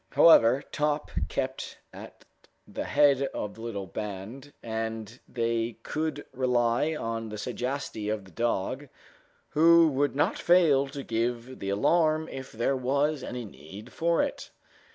[0.13, 2.25] However, Top kept at
[2.67, 8.31] the head of the little band, and they could rely on the sagacity of the
[8.31, 8.89] dog,
[9.49, 14.49] who would not fail to give the alarm if there was any need for it.